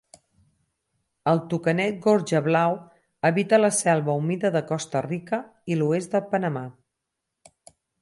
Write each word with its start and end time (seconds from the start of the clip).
El 1.31 1.41
tucanet 1.51 1.99
gorjablau 2.05 2.73
habita 3.31 3.59
a 3.59 3.61
la 3.63 3.71
selva 3.83 4.19
humida 4.23 4.53
de 4.59 4.65
Costa 4.75 5.07
Rica 5.11 5.43
i 5.75 5.81
l'oest 5.81 6.19
de 6.21 6.27
Panamà. 6.37 6.69